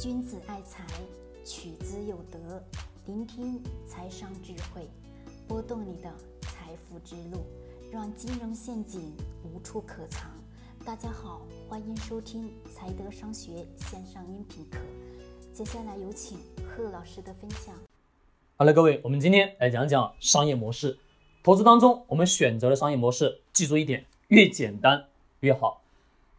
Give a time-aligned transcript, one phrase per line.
[0.00, 0.84] 君子爱财，
[1.44, 2.60] 取之有德。
[3.06, 4.90] 聆听财商智慧，
[5.46, 7.46] 拨动你的财富之路，
[7.92, 10.32] 让金融陷阱无处可藏。
[10.84, 14.78] 大家好，欢迎收听财德商学线上音频课。
[15.52, 17.72] 接下来有请贺老师的分享。
[18.56, 20.98] 好了，各位，我们今天来讲讲商业模式。
[21.44, 25.06] 投资当中，我们选择的商业模式，记住一点，越简单
[25.38, 25.83] 越好。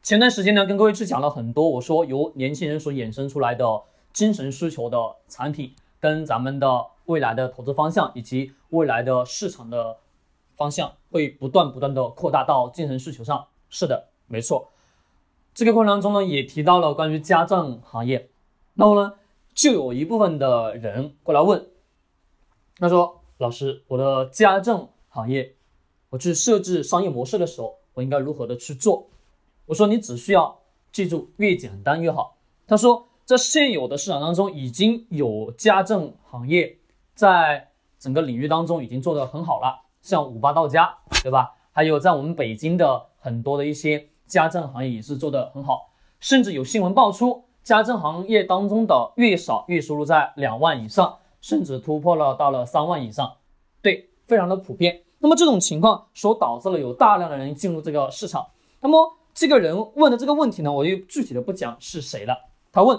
[0.05, 3.65] 前段时间呢，跟各位去讲了很多，我说由年轻人所衍生出来的
[4.13, 9.97] 精神需求的产品，跟咱们的未来的投资方向以及未来的市场的
[10.55, 13.47] 方向会不断不断的扩大到精神需求上。
[13.67, 14.69] 是的，没错。
[15.55, 18.29] 这个过程当中呢，也提到了关于家政行业，
[18.75, 19.13] 那么呢，
[19.55, 21.65] 就有一部分的人过来问，
[22.77, 25.55] 他说：“老师，我的家政行业，
[26.11, 29.07] 我去设置商业模式的时候，我应该如何的去做？”
[29.67, 30.59] 我说你只需要
[30.91, 32.37] 记住越简单越好。
[32.67, 36.77] 他说，在现有的市场当中已经有家政行业
[37.13, 41.53] 在整个领域当中已经做得很好了，像五八到家，对吧？
[41.71, 53.37] 还有在我们北京的很多的一些家政行业也是做得很好，甚至有新闻爆出家政行业当中的月嫂月收入在两万以上，甚至突破了到了三万以上，
[53.81, 55.01] 对，非常的普遍。
[55.19, 58.47] 那么这种情况所导致了有大量的人进入这个市场，
[58.79, 59.17] 那么。
[59.35, 62.45] 这个人问的这个问题呢，我就具体的不讲是谁了。
[62.71, 62.97] 他问，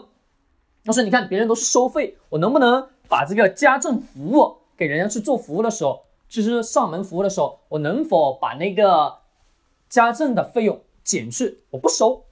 [0.85, 9.21] 他说：“你看别人都是收费，我能不能把这个家政服务给人家去做服务的时候，就是上门服务的时候，我能否把那个
[9.89, 11.63] 家政的费用减去？
[11.71, 12.25] 我不收。”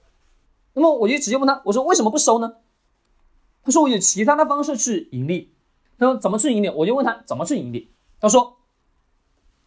[0.73, 2.57] 那么我就直接问他，我说：“为什么不收呢？”
[3.65, 5.51] 他说：“我有其他的方式去盈利。”
[5.97, 7.89] 他说：“怎么去盈利？”我就问他怎么去盈利。
[8.21, 8.57] 他说：“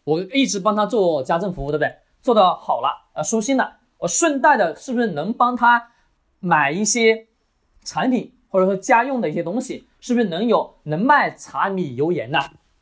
[0.05, 1.93] 我一直帮他做家政服务，对不对？
[2.21, 5.91] 做的好了啊，舒心了。”我顺带的，是不是能帮他
[6.39, 7.27] 买一些
[7.83, 9.87] 产品，或者说家用的一些东西？
[9.99, 12.39] 是不是能有能卖茶米油盐呢？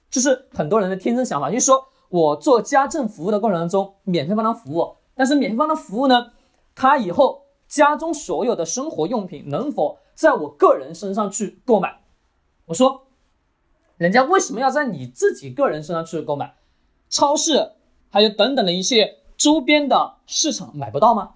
[0.10, 6.34] 这是很多人的天真想法，就是说我做家政服务的过程当中，免费帮他服务，但是免费帮他服务呢，
[6.76, 12.00] 他以后家中所有的生活用品能否在我个人身上去购买？
[12.66, 13.08] 我说，
[13.98, 16.54] 人家为什么要在你自己个人身上去购买？
[17.10, 17.72] 超市
[18.12, 19.18] 还有等等的一些。
[19.48, 21.36] 周边的市场买不到吗？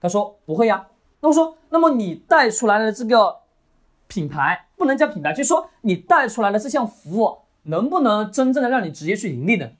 [0.00, 0.88] 他说不会呀。
[1.20, 3.42] 那我说，那么你带出来的这个
[4.08, 9.70] 品牌不能叫品牌，就是说你带出来的这项服务能不能真正的让你直接去盈利呢？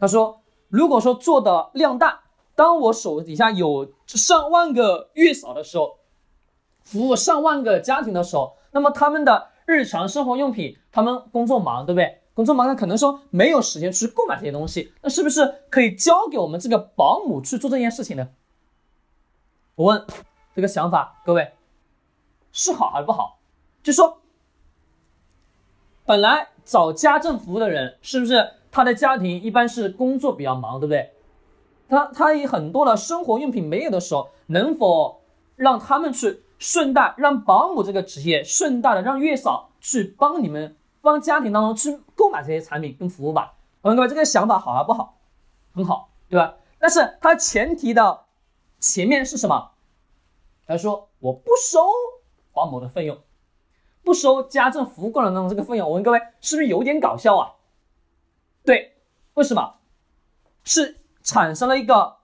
[0.00, 2.22] 他说，如果说做的量大，
[2.56, 5.98] 当我手底下有上万个月嫂的时候，
[6.82, 12.17] 服务上万个家庭的时候，那么他们的日常生活用品，他们工作忙，对不对？
[12.38, 18.28] 工作忙，他可能说没有时间去购买这些东西，那是不是可以交给我们这个保姆去做这件事情呢？
[19.74, 20.06] 我问
[20.54, 21.50] 这个想法，各位
[22.52, 23.40] 是好还是不好？
[23.82, 24.18] 就说
[26.06, 31.10] 本来找家政服务的人，是不是他的家庭一般是工作比较忙，对不对？
[31.88, 35.22] 他他有很多的生活用品没有的时候，能否
[35.56, 40.76] 让他们去顺带让保姆这个职业顺带的让月嫂去帮你们？
[41.00, 45.18] 帮家庭当中去购买这些产品跟服务吧，我们各位这个想法好还不好？
[45.74, 46.56] 很好，对吧？
[46.78, 48.24] 但是它前提的
[48.80, 49.72] 前面是什么？
[50.66, 51.80] 他说我不收
[52.52, 53.18] 保姆的费用，
[54.02, 55.88] 不收家政服务过程当中这个费用。
[55.88, 57.54] 我问各位，是不是有点搞笑啊？
[58.64, 58.96] 对，
[59.34, 59.76] 为什么？
[60.64, 62.16] 是产生了一个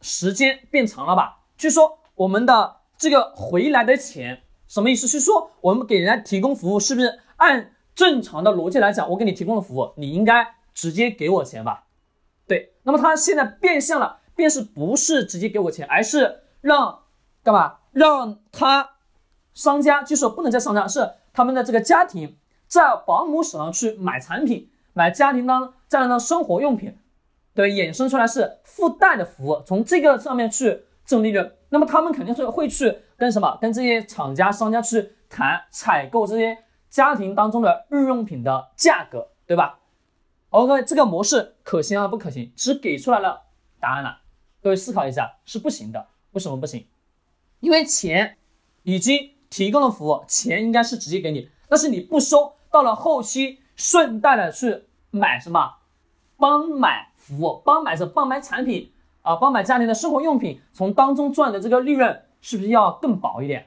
[0.00, 1.40] 时间变长了吧？
[1.56, 5.08] 据说我们的这个回来的钱什么意思？
[5.08, 7.20] 是说我们给人家提供服务是不是？
[7.36, 11.84] 按正常的逻辑来讲，我给你提供的服务，你应该直接给我钱吧？
[12.46, 17.02] 对，那么他现在变相了，便是不是直接给我钱，而是让
[17.42, 17.76] 干嘛？
[17.92, 18.90] 让他
[19.54, 22.36] 商家，就是不能再商家，是他们的这个家庭
[22.66, 26.98] 在保姆手上去买产品，买家庭当这样的生活用品，
[27.54, 31.52] 对，衍生出来是附带的服务，从这个上面去挣利润。
[31.68, 33.56] 那么他们肯定是会去跟什么？
[33.60, 36.63] 跟这些厂家、商家去谈采购这些。
[36.94, 39.80] 家庭当中的日用品的价格，对吧？
[40.48, 42.52] 好，各位，这个模式可行还不可行？
[42.54, 43.42] 只给出来了
[43.80, 44.20] 答案了，
[44.62, 46.06] 各位思考一下，是不行的。
[46.30, 46.86] 为什么不行？
[47.58, 48.36] 因为钱
[48.84, 55.78] 已经提供了服务，钱应该是直接给你，但是你不收，到了后期顺带的去买什么？
[56.36, 58.92] 帮买服务，帮买这帮买产品
[59.22, 63.66] 啊，帮买家庭的生活用品，从当中赚的这个利润是不是要更薄一点？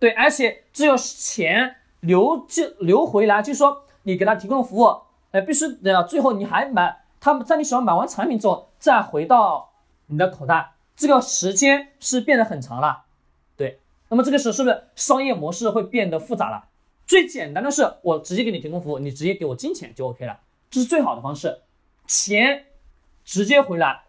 [0.00, 1.76] 对，而且只有钱。
[2.00, 5.00] 留就留回来，就是说你给他提供服务，
[5.32, 9.70] 哎，必须的，最后你还买，他们在你手上买完产品之后，再回到
[10.06, 13.04] 你的口袋，这个时间是变得很长了，
[13.56, 16.64] 对，那么这个时候是不是商业模式会变得复杂了？
[17.06, 20.40] 最简单的是我直接给你提供服务，你直接给我金钱就 OK 了，
[20.70, 21.62] 这是最好的方式，
[22.06, 22.66] 钱
[23.24, 24.02] 直接回来。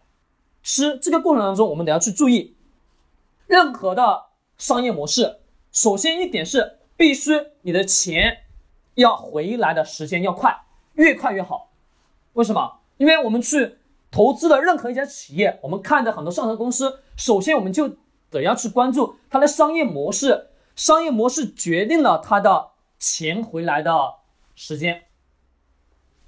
[0.62, 2.54] 吃这个过程当中，我们得要去注意，
[3.46, 4.26] 任何的
[4.58, 5.38] 商业模式，
[5.72, 7.30] 首先一点是必须
[7.62, 8.42] 你的钱
[8.96, 10.54] 要回来的时间要快，
[10.92, 11.72] 越快越好。
[12.34, 12.80] 为什么？
[12.98, 13.78] 因为我们去
[14.10, 17.96] 投资的任何一家企业，我们看的很多上市公司，首先我们就
[18.28, 24.16] 得要去关注它的商业模式，商业模式决定了它的钱回来的
[24.54, 25.04] 时间，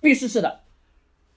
[0.00, 0.62] 必须是的。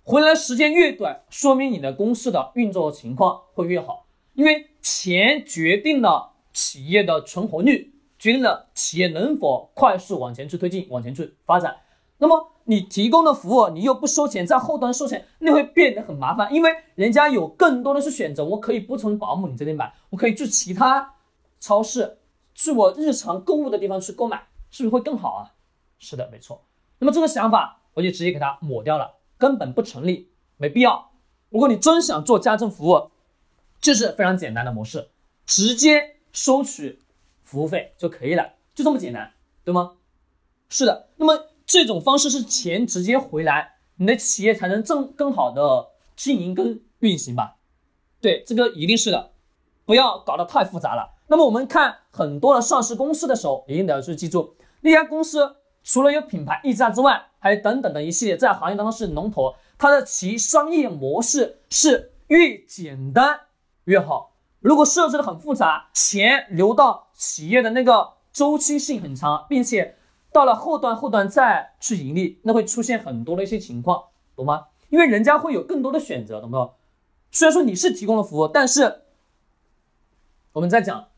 [0.04, 7.95] 回来时间越短，说明你的公司的运作情况会越好，因为钱决定了企业的存活率，
[8.26, 11.76] 决定了企业能否快速往前去推进、往前去发展。
[12.18, 21.14] 那么你提供的服务，你又不收钱，在后端收钱，那会变得很麻烦，因为人家有更多的是选择，我可以不从保姆你这里买，我可以去其他
[21.60, 22.18] 超市，
[22.56, 25.54] 去我日常购物的地方去购买，是不是会更好啊？
[26.00, 26.64] 是的，没错。
[26.98, 29.18] 那么这个想法，我就直接给它抹掉了。
[29.38, 31.12] 根本不成立，没必要。
[31.52, 33.12] 如果你真想做家政服务，
[33.80, 35.10] 这是非常简单的模式，
[35.46, 37.04] 直接收取
[37.56, 39.32] 服务费就可以了，就这么简单，
[39.64, 39.94] 对吗？
[40.68, 41.08] 是的。
[41.16, 47.56] 那么这种方式是钱直接回来，你的企业才能正更好的经营跟运行吧？
[48.20, 49.32] 对，这个一定是的，
[49.86, 51.14] 不要搞得太复杂了。
[51.28, 55.56] 那么我们看很多的上市公司的时候，一定得要去记住那家公司。
[55.88, 63.40] 除了有品牌溢价之外，还有等等的一系列在行业当中是龙头，它的其商业模式是越简单
[63.86, 64.35] 越好。
[64.66, 69.96] 如果设置的很复杂，钱流到企业的那个周期性很长，并且
[70.32, 74.66] 到了后端后端再去盈利，那会出现很多的一些情况，懂吗？
[74.90, 76.74] 因为人家会有更多的选择，懂不懂？
[77.30, 79.04] 虽然说你是提供了服务，但是
[80.54, 81.10] 我们在讲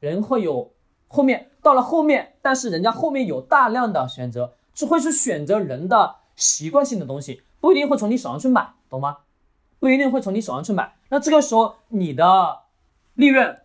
[0.00, 0.72] 人会有。
[1.08, 9.18] 后面到了后面，但是人家后面有大量的选择，只会去选择人的习惯性的东西，不一定会从你手上去买，懂吗？
[9.78, 10.96] 不一定会从你手上去买。
[11.10, 12.62] 那这个时候你的
[13.16, 13.58] 利润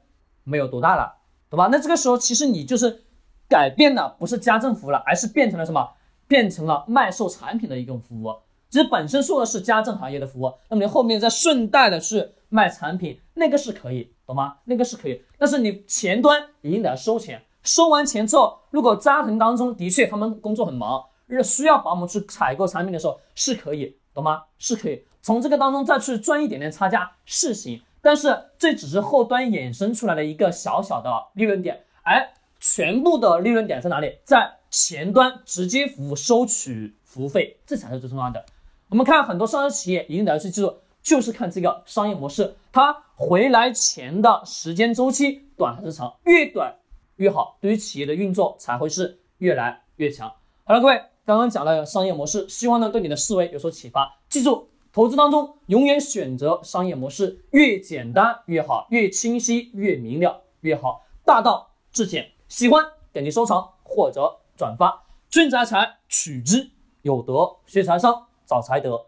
[0.43, 1.13] 没有多大了，
[1.49, 1.69] 懂吧？
[1.71, 3.03] 那这个时候其实你就是
[3.47, 5.87] 改变的不是家政服务了，而是变成了什么？
[6.27, 8.33] 变成了卖售产品的一种服务。
[8.69, 14.11] 其实本身说的是家政行业的服务，那么你后面再顺带的去卖产品，那个是可以。
[14.25, 14.55] 懂吗？
[14.63, 17.43] 那个是可以，但是你前端一定得收钱。
[17.63, 21.03] 收完钱之后，如果家庭当中的确他们工作很忙，
[21.43, 24.43] 需要保姆去采购产品的时候，是可以，懂吗？
[24.57, 32.27] 是可以从这个当中再去赚一点点差价是行，但是这只是后端衍生出来的一个小小的利润点，而
[32.59, 34.17] 全部的利润点在哪里？
[34.23, 38.43] 在前端直接服务收取服务费，这才是最重要的。
[38.89, 40.77] 我们看很多上市企业一定得要去记住。
[41.03, 46.75] 就是看这个商业模式，它回来钱的时间周期短还是长，越短
[47.15, 50.31] 越好，对于企业的运作才会是越来越强。
[50.63, 54.15] 好了，各位，刚刚讲了商业模式，希望呢对你的思维有所启发。
[54.29, 62.31] 记住，投资当中永远选择商业模式越简单越好，越清晰越明了越好，大道至简。
[62.49, 62.83] 喜欢
[63.13, 65.03] 点击收藏或者转发。
[65.29, 66.71] 君子爱财，取之
[67.03, 69.05] 有德；学财商，找财德。